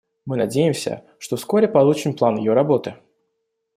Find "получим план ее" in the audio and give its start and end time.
1.67-2.53